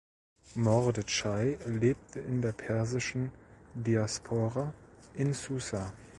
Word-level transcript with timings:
Mordechai 0.55 1.57
lebte 1.67 2.21
in 2.21 2.41
der 2.41 2.53
persischen 2.53 3.31
Diaspora 3.75 4.73
in 5.13 5.31
Susa. 5.35 5.93